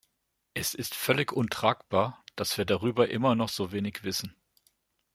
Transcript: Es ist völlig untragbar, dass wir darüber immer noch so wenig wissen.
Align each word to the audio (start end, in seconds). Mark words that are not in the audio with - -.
Es 0.55 0.73
ist 0.73 0.95
völlig 0.95 1.31
untragbar, 1.31 2.25
dass 2.35 2.57
wir 2.57 2.65
darüber 2.65 3.09
immer 3.11 3.35
noch 3.35 3.49
so 3.49 3.71
wenig 3.71 4.03
wissen. 4.03 4.35